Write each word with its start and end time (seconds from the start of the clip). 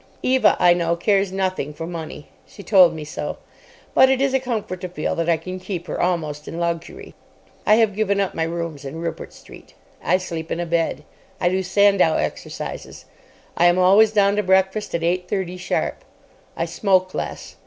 Eva, 0.23 0.57
I 0.59 0.73
know, 0.73 0.95
cares 0.95 1.31
nothing 1.31 1.75
for 1.75 1.85
money—she 1.85 2.63
told 2.63 2.95
me 2.95 3.03
so—but 3.03 4.09
it 4.09 4.19
is 4.19 4.33
a 4.33 4.39
comfort 4.39 4.81
to 4.81 4.89
feel 4.89 5.13
that 5.13 5.29
I 5.29 5.37
can 5.37 5.59
keep 5.59 5.85
her 5.85 6.01
almost 6.01 6.47
in 6.47 6.57
luxury. 6.57 7.13
I 7.67 7.75
have 7.75 7.93
given 7.95 8.19
up 8.19 8.33
my 8.33 8.41
rooms 8.41 8.83
in 8.83 8.95
Rupert 8.95 9.31
Street. 9.31 9.75
I 10.03 10.17
sleep 10.17 10.49
in 10.51 10.59
a 10.59 10.65
bed. 10.65 11.03
I 11.39 11.49
do 11.49 11.61
Sandow 11.61 12.15
exercises. 12.15 13.05
I 13.55 13.65
am 13.67 13.77
always 13.77 14.11
down 14.11 14.35
to 14.37 14.41
breakfast 14.41 14.95
at 14.95 15.03
eight 15.03 15.27
thirty 15.29 15.57
sharp. 15.57 16.03
I 16.57 16.65
smoke 16.65 17.13
less. 17.13 17.57